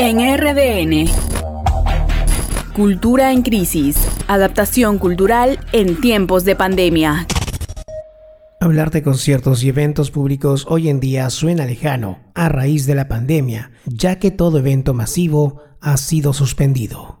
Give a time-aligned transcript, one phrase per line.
[0.00, 1.10] En RDN.
[2.72, 3.96] Cultura en crisis.
[4.28, 7.26] Adaptación cultural en tiempos de pandemia.
[8.60, 13.08] Hablar de conciertos y eventos públicos hoy en día suena lejano a raíz de la
[13.08, 17.17] pandemia, ya que todo evento masivo ha sido suspendido.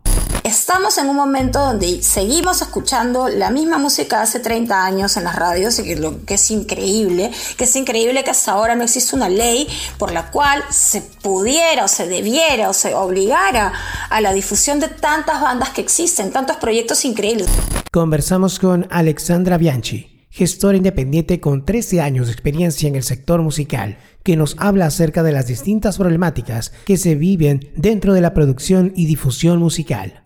[0.68, 5.34] Estamos en un momento donde seguimos escuchando la misma música hace 30 años en las
[5.34, 9.16] radios y que, lo, que es increíble, que es increíble que hasta ahora no existe
[9.16, 13.72] una ley por la cual se pudiera o se debiera o se obligara
[14.10, 17.48] a la difusión de tantas bandas que existen, tantos proyectos increíbles.
[17.90, 23.96] Conversamos con Alexandra Bianchi, gestora independiente con 13 años de experiencia en el sector musical,
[24.22, 28.92] que nos habla acerca de las distintas problemáticas que se viven dentro de la producción
[28.94, 30.20] y difusión musical.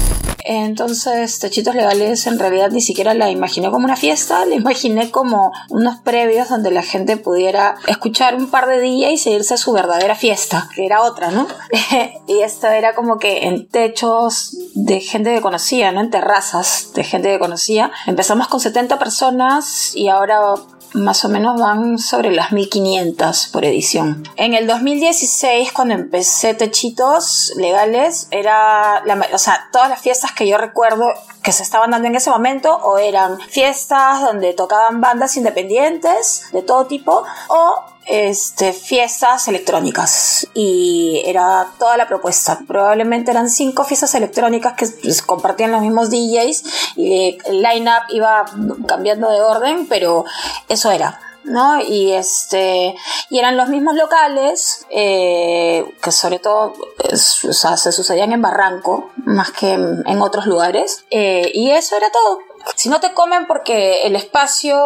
[0.45, 5.53] Entonces, Techitos Legales en realidad ni siquiera la imaginé como una fiesta, la imaginé como
[5.71, 9.73] unos previos donde la gente pudiera escuchar un par de días y seguirse a su
[9.73, 11.47] verdadera fiesta, que era otra, ¿no?
[12.27, 16.01] y esto era como que en techos de gente que conocía, ¿no?
[16.01, 17.93] En terrazas de gente que conocía.
[18.07, 20.55] Empezamos con 70 personas y ahora
[20.95, 24.29] más o menos van sobre las 1500 por edición.
[24.37, 30.47] En el 2016, cuando empecé Techitos Legales, era, la, o sea, todas las fiestas que
[30.47, 35.37] yo recuerdo que se estaban dando en ese momento o eran fiestas donde tocaban bandas
[35.37, 42.61] independientes de todo tipo o este, fiestas electrónicas y era toda la propuesta.
[42.67, 46.65] Probablemente eran cinco fiestas electrónicas que pues, compartían los mismos DJs
[46.97, 48.45] y el line-up iba
[48.87, 50.25] cambiando de orden, pero
[50.69, 51.21] eso era.
[51.45, 51.81] ¿No?
[51.81, 52.95] Y este
[53.31, 56.75] y eran los mismos locales eh, que sobre todo
[57.15, 62.41] se sucedían en Barranco más que en, otros lugares eh, y eso era todo
[62.77, 64.79] si no te comen porque el espacio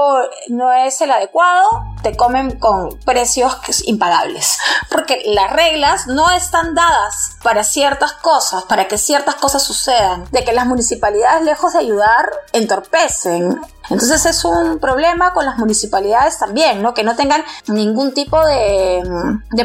[0.49, 1.69] no es el adecuado,
[2.03, 4.59] te comen con precios impagables.
[4.91, 10.27] Porque las reglas no están dadas para ciertas cosas, para que ciertas cosas sucedan.
[10.31, 16.39] De que las municipalidades, lejos de ayudar, entorpecen entonces es un problema con las municipalidades
[16.39, 16.95] también, ¿no?
[16.95, 19.03] Que no tengan ningún tipo de,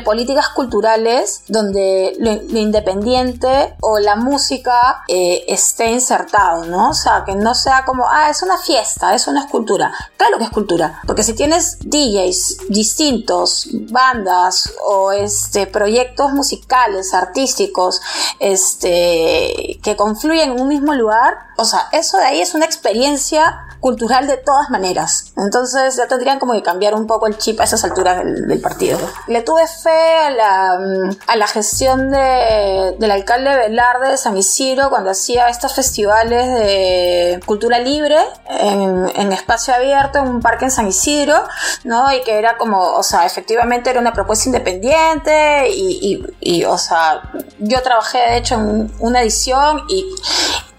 [0.03, 6.89] políticas culturales donde lo, independiente o la música eh, esté insertado, ¿no?
[6.89, 9.91] O sea, que no sea como, ah, es una fiesta, es una escultura.
[10.17, 18.01] Claro que es cultura, porque si tienes DJs distintos, bandas o este, proyectos musicales, artísticos,
[18.39, 23.67] este, que confluyen en un mismo lugar, o sea, eso de ahí es una experiencia
[23.81, 25.33] cultural de todas maneras.
[25.35, 28.99] Entonces ya tendrían como que cambiar un poco el chip a esas alturas del, partido.
[29.27, 30.79] Le tuve fe a la,
[31.27, 37.39] a la gestión de, del alcalde Velarde de San Isidro cuando hacía estos festivales de
[37.45, 41.43] cultura libre en, en espacio abierto en un parque en San Isidro,
[41.83, 42.13] ¿no?
[42.13, 46.77] Y que era como, o sea, efectivamente era una propuesta independiente y, y, y o
[46.77, 50.05] sea, yo trabajé de hecho en una edición y,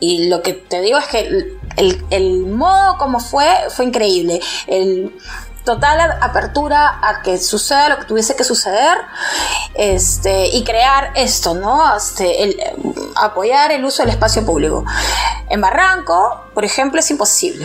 [0.03, 1.57] y lo que te digo es que
[2.11, 4.41] el, modo como fue fue increíble.
[4.67, 5.17] El,
[5.65, 8.99] total apertura a que suceda lo que tuviese que suceder
[9.75, 11.97] este, y crear esto, ¿no?
[11.97, 12.75] Este,
[13.15, 14.85] apoyar el uso del espacio público.
[15.49, 17.65] En Barranco, por ejemplo, es imposible.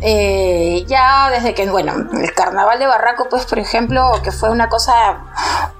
[0.00, 4.68] Eh, ya desde que, bueno, el carnaval de Barranco, pues, por ejemplo, que fue una
[4.68, 4.94] cosa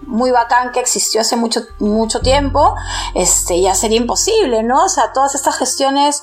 [0.08, 2.74] muy bacán que existió hace mucho, mucho tiempo,
[3.14, 4.84] este, ya sería imposible, ¿no?
[4.84, 6.22] O sea, todas estas gestiones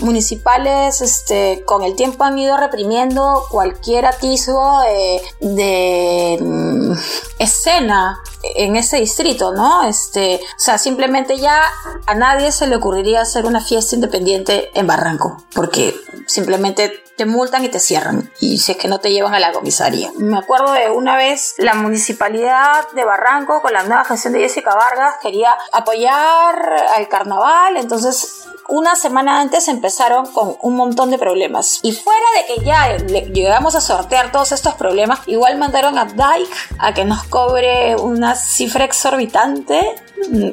[0.00, 6.92] municipales, este, con el tiempo han ido reprimiendo cualquier atisbo de, de mm,
[7.38, 8.18] escena
[8.54, 9.82] en ese distrito, ¿no?
[9.82, 11.60] Este, o sea, simplemente ya
[12.06, 15.94] a nadie se le ocurriría hacer una fiesta independiente en Barranco, porque
[16.26, 18.32] simplemente te multan y te cierran.
[18.40, 20.10] Y si es que no te llevan a la comisaría.
[20.16, 24.72] Me acuerdo de una vez la municipalidad de Barranco con la nueva gestión de Jessica
[24.72, 26.54] Vargas quería apoyar
[26.94, 31.80] al carnaval, entonces una semana antes empezaron con un montón de problemas.
[31.82, 32.96] Y fuera de que ya
[33.32, 38.36] llegamos a sortear todos estos problemas, igual mandaron a Dyke a que nos cobre una
[38.36, 39.96] cifra exorbitante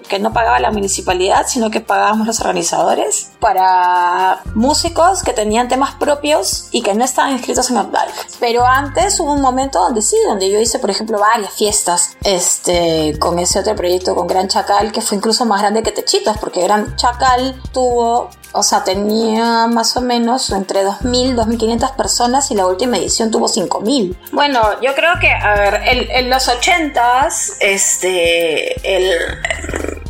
[0.07, 5.95] que no pagaba la municipalidad, sino que pagábamos los organizadores para músicos que tenían temas
[5.95, 8.27] propios y que no estaban inscritos en Updike.
[8.39, 13.17] Pero antes hubo un momento donde sí, donde yo hice, por ejemplo, varias fiestas este,
[13.19, 16.61] con ese otro proyecto, con Gran Chacal, que fue incluso más grande que Techitos, porque
[16.61, 22.65] Gran Chacal tuvo o sea, tenía más o menos entre 2.000, 2.500 personas y la
[22.65, 24.15] última edición tuvo 5.000.
[24.31, 29.17] Bueno, yo creo que, a ver, en, los 80s, este, el,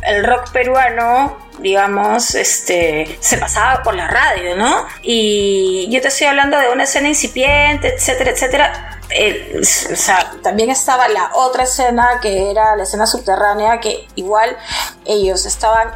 [0.02, 4.86] el rock peruano digamos, este, se pasaba por la radio, ¿no?
[5.02, 11.08] Y yo te estoy hablando de una escena incipiente, etcétera, etcétera o sea, también estaba
[11.08, 14.56] la otra escena que era la escena subterránea que igual
[15.06, 15.88] ellos estaban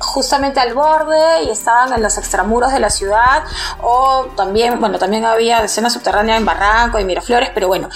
[0.00, 3.44] justamente al borde y estaban en los extramuros de la ciudad
[3.82, 7.88] o también, bueno, también había escenas subterráneas en Barranco y Miraflores, pero bueno,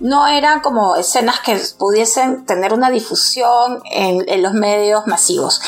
[0.00, 5.60] no eran como escenas que pudiesen tener una difusión en, los medios masivos.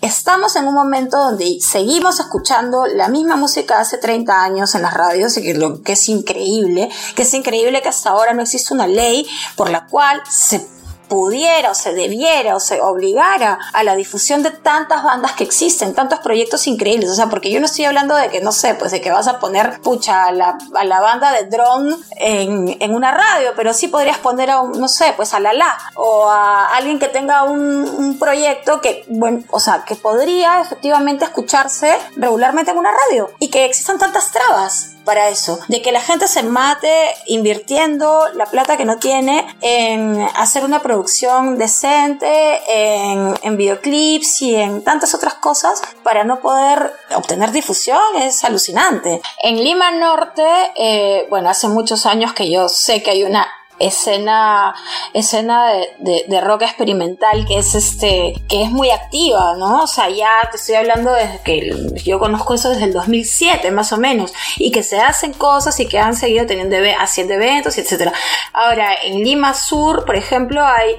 [0.00, 4.94] Estamos en un momento donde seguimos escuchando la misma música hace 30 años en las
[4.94, 8.72] radios y que, lo, que es increíble, que es increíble que hasta ahora no existe
[8.72, 10.75] una ley por la cual se
[11.08, 15.94] pudiera o se debiera o se obligara a la difusión de tantas bandas que existen,
[15.94, 17.10] tantos proyectos increíbles.
[17.10, 19.28] O sea, porque yo no estoy hablando de que, no sé, pues de que vas
[19.28, 23.74] a poner, pucha, a la, a la banda de drone en, en, una radio, pero
[23.74, 27.08] sí podrías poner a, un, no sé, pues a la la o a alguien que
[27.08, 32.90] tenga un, un proyecto que, bueno, o sea, que podría efectivamente escucharse regularmente en una
[32.92, 36.92] radio y que existan tantas trabas para eso, de que la gente se mate
[37.26, 42.26] invirtiendo la plata que no tiene en hacer una producción decente,
[42.68, 49.22] en, videoclips y en tantas otras cosas para no poder obtener difusión, es alucinante.
[49.42, 50.44] En Lima Norte,
[50.74, 53.46] eh, bueno, hace muchos años que yo sé que hay una
[53.78, 54.74] escena
[55.12, 60.08] escena de, de, rock experimental que es este que es muy activa no o sea
[60.08, 64.32] ya te estoy hablando desde que yo conozco eso desde el 2007 más o menos
[64.56, 68.12] y que se hacen cosas y que han seguido teniendo haciendo eventos etcétera.
[68.52, 70.96] Ahora en Lima Sur por ejemplo hay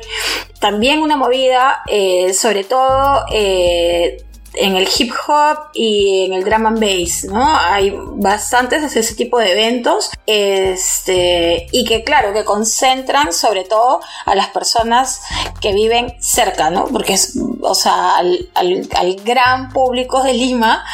[0.59, 4.23] también una movida eh, sobre todo eh,
[4.59, 7.44] en el hip hop y en el drum and bass, ¿no?
[7.57, 14.01] Hay bastantes de ese tipo de eventos, este, y que claro, que concentran sobre todo
[14.25, 15.21] a las personas
[15.62, 16.86] que viven cerca, ¿no?
[16.86, 20.86] Porque es, o sea, al, al, gran público de Lima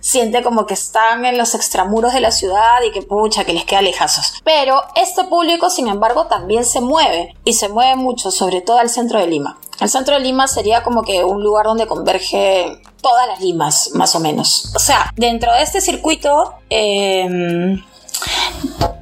[0.00, 3.64] siente como que están en los extramuros de la ciudad y que pucha, que les
[3.64, 4.40] queda lejazos.
[4.44, 8.90] Pero este público, sin embargo, también se mueve y se mueve mucho, sobre todo al
[8.90, 9.58] centro de Lima.
[9.80, 14.14] El centro de Lima sería como que un lugar donde converge todas las limas, más
[14.14, 14.72] o menos.
[14.76, 17.76] O sea, dentro de este circuito, eh,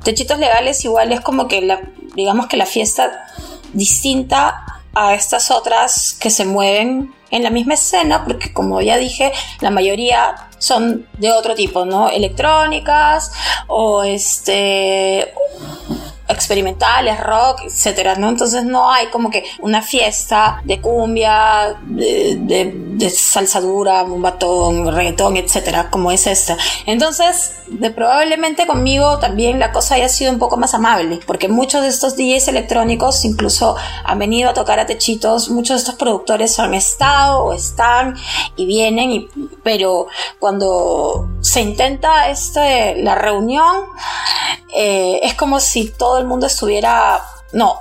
[0.02, 1.80] techitos legales igual es como que la,
[2.14, 3.26] digamos que la fiesta
[3.72, 4.64] distinta
[4.94, 9.70] a estas otras que se mueven en la misma escena, porque como ya dije, la
[9.70, 12.08] mayoría son de otro tipo, ¿no?
[12.08, 13.32] Electrónicas
[13.68, 15.32] o este
[16.30, 18.28] experimentales, rock, etcétera, ¿no?
[18.28, 22.64] Entonces no hay como que una fiesta de cumbia, de, de,
[23.00, 26.56] de salsa dura, batón, reggaetón, etcétera, como es esta.
[26.86, 27.52] Entonces,
[27.94, 32.16] probablemente conmigo también la cosa haya sido un poco más amable, porque muchos de estos
[32.16, 37.44] DJs electrónicos incluso han venido a tocar a techitos, muchos de estos productores han estado
[37.44, 38.16] o están
[38.56, 39.28] y vienen,
[39.62, 40.06] pero
[40.38, 43.86] cuando se intenta este, la reunión,
[44.76, 47.80] eh, es como si todo el mundo estuviera, no,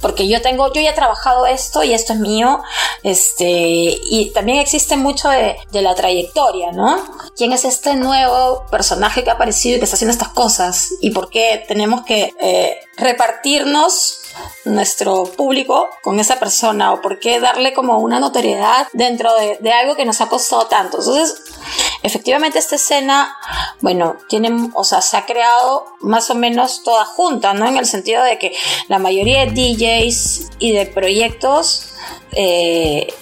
[0.00, 2.62] porque yo tengo, yo ya he trabajado esto y esto es mío,
[3.02, 6.96] este, y también existe mucho de, la trayectoria, ¿no?
[7.36, 10.94] ¿Quién es este nuevo personaje que ha aparecido y que está haciendo estas cosas?
[11.00, 14.20] ¿Y por qué tenemos que eh, repartirnos
[14.64, 19.72] nuestro público con esa persona o por qué darle como una notoriedad dentro de, de,
[19.72, 20.98] algo que nos ha costado tanto.
[20.98, 21.42] Entonces,
[22.04, 23.34] efectivamente esta escena,
[23.80, 27.66] bueno, tiene, o sea, se ha creado más o menos toda junta, ¿no?
[27.66, 28.54] En el sentido de que
[28.88, 31.94] la mayoría de DJs y de proyectos
[32.32, 33.12] eh,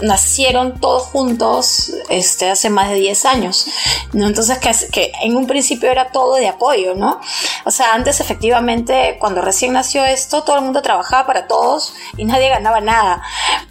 [0.00, 3.66] nacieron todos juntos este, hace más de 10 años,
[4.14, 4.26] ¿no?
[4.26, 7.20] Entonces, que, que, en un principio era todo de apoyo, ¿no?
[7.66, 12.24] O sea, antes efectivamente, cuando recién nació esto, todo el mundo trabajaba para todos y
[12.24, 13.22] nadie ganaba nada,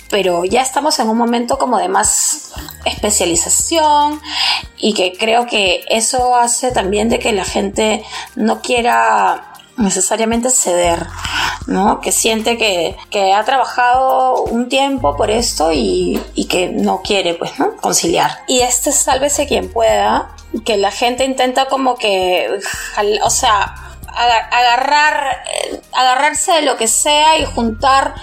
[0.10, 2.54] pero ya estamos en un momento como de más
[2.86, 4.22] especialización
[4.78, 8.04] y que creo que eso hace también de que la gente
[8.36, 11.08] no quiera necesariamente ceder,
[11.68, 12.02] ¿no?
[12.02, 17.34] Que siente que, que ha trabajado un tiempo por esto y, y, que no quiere,
[17.36, 17.78] pues, ¿no?
[17.78, 18.40] Conciliar.
[18.48, 20.36] Y este sálvese quien pueda,
[20.66, 22.60] que la gente intenta como que,
[23.24, 25.44] o sea, agarrar,
[25.94, 28.16] agarrarse de lo que sea y juntar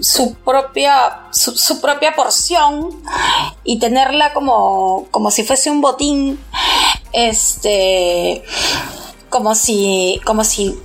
[0.00, 3.02] su propia, su, su, propia porción
[3.64, 6.40] y tenerla como, como si fuese un botín.
[7.12, 8.44] Este
[9.36, 10.78] como si, como si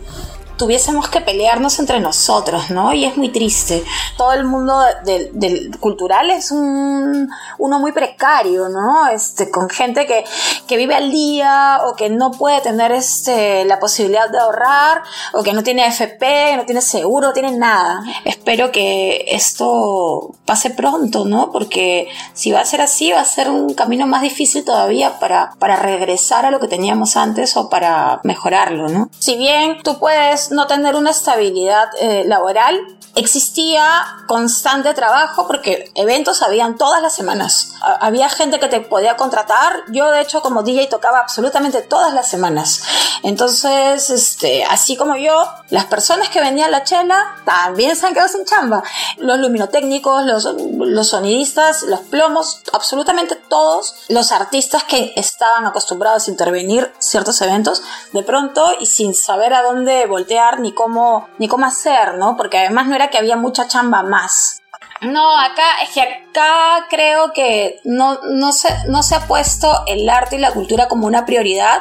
[0.61, 2.93] tuviésemos que pelearnos entre nosotros, ¿no?
[2.93, 3.83] Y es muy triste.
[4.15, 7.27] Todo el mundo del, cultural es un,
[7.57, 9.07] uno muy precario, ¿no?
[9.07, 10.23] Este, con gente que,
[10.67, 15.01] que vive al día o que no puede tener este, la posibilidad de ahorrar
[15.33, 18.03] o que no tiene FP, no tiene seguro, no tiene nada.
[18.23, 21.51] Espero que esto pase pronto, ¿no?
[21.51, 25.53] Porque si va a ser así, va a ser un camino más difícil todavía para,
[25.57, 29.09] para regresar a lo que teníamos antes o para mejorarlo, ¿no?
[29.17, 32.79] Si bien tú puedes no tener una estabilidad eh, laboral
[33.15, 37.73] existía constante trabajo porque eventos habían todas las semanas.
[37.99, 39.83] Había gente que te podía contratar.
[39.89, 42.83] Yo, de hecho, como DJ tocaba absolutamente todas las semanas.
[43.23, 48.29] Entonces, este, así como yo, las personas que vendían la chela también se han quedado
[48.29, 48.83] sin chamba.
[49.17, 56.31] Los luminotécnicos, los, los sonidistas, los plomos, absolutamente todos los artistas que estaban acostumbrados a
[56.31, 61.65] intervenir ciertos eventos, de pronto y sin saber a dónde voltear ni cómo, ni cómo
[61.65, 62.37] hacer, ¿no?
[62.37, 64.61] Porque además no era que había mucha chamba más.
[65.01, 70.07] No, acá es que acá creo que no, no, se, no se ha puesto el
[70.09, 71.79] arte y la cultura como una prioridad.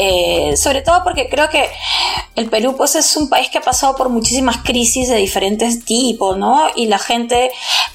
[0.00, 1.68] Eh, sobre todo porque creo que
[2.36, 6.36] el Perú pues es un país que ha pasado por muchísimas crisis de diferentes tipos,
[6.36, 6.68] ¿no?
[6.76, 7.50] Y la gente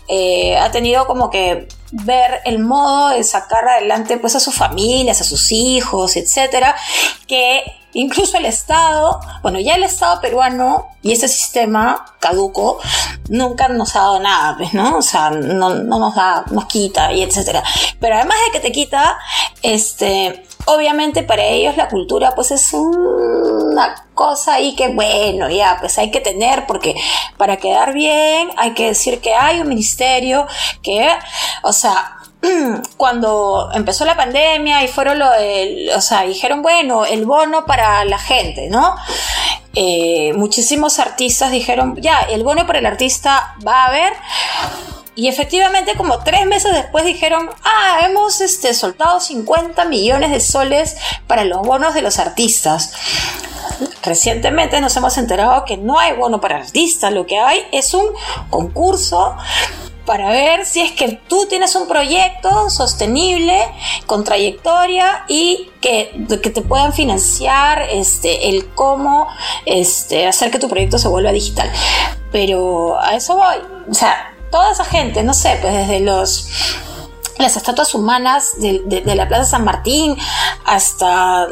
[0.09, 5.21] eh, ha tenido como que ver el modo de sacar adelante pues a sus familias,
[5.21, 6.75] a sus hijos, etcétera,
[7.25, 12.79] que incluso el Estado, bueno, ya el Estado peruano y ese sistema caduco
[13.29, 14.97] nunca nos ha dado nada, pues, ¿no?
[14.97, 17.63] O sea, no, no nos da, nos quita y etcétera.
[17.99, 19.17] Pero además de que te quita,
[19.61, 25.97] este, obviamente para ellos la cultura pues es una cosa ahí que bueno, ya pues
[25.97, 26.95] hay que tener porque
[27.37, 30.47] para quedar bien hay que decir que hay un ministerio
[30.81, 31.09] que,
[31.63, 32.17] o sea,
[32.97, 35.29] cuando empezó la pandemia y fueron lo
[35.95, 38.95] o sea, dijeron, bueno, el bono para la gente, ¿no?
[39.75, 44.13] Eh, muchísimos artistas dijeron, ya, el bono para el artista va a haber,
[45.15, 50.97] y efectivamente, como tres meses después dijeron, ah, hemos este, soltado 50 millones de soles
[51.27, 52.93] para los bonos de los artistas.
[54.01, 58.07] Recientemente nos hemos enterado que no hay bono para artistas, lo que hay es un
[58.49, 59.37] concurso
[60.05, 63.57] para ver si es que tú tienes un proyecto sostenible,
[64.05, 69.27] con trayectoria y que, que te puedan financiar este, el cómo
[69.65, 71.71] este, hacer que tu proyecto se vuelva digital.
[72.31, 73.57] Pero a eso voy.
[73.89, 76.47] O sea, toda esa gente, no sé, pues desde los
[77.37, 80.15] las estatuas humanas de, la Plaza San Martín
[80.65, 81.47] hasta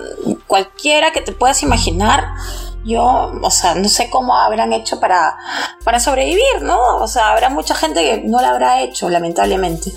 [0.47, 2.27] cualquiera que te puedas imaginar,
[2.83, 5.37] yo, o sea, no sé cómo habrán hecho para,
[5.83, 6.97] para sobrevivir, ¿no?
[6.97, 9.91] O sea, habrá mucha gente que no lo habrá hecho, lamentablemente.